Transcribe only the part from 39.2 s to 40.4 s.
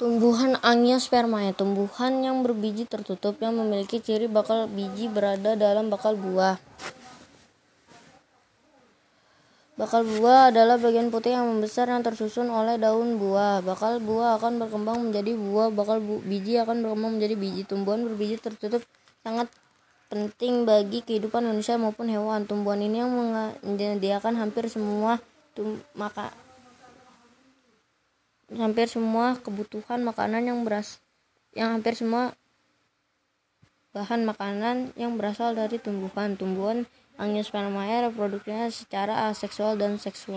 aseksual dan seksual.